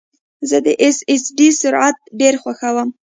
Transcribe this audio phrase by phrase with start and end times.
[0.49, 2.89] زه د ایس ایس ډي سرعت ډېر خوښوم.